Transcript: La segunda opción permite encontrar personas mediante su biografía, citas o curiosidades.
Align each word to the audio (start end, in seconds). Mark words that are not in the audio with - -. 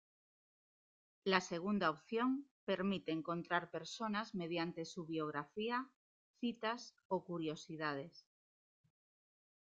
La 1.25 1.41
segunda 1.41 1.91
opción 1.91 2.49
permite 2.65 3.11
encontrar 3.11 3.69
personas 3.69 4.33
mediante 4.33 4.83
su 4.85 5.05
biografía, 5.05 5.91
citas 6.39 6.95
o 7.07 7.23
curiosidades. 7.23 8.25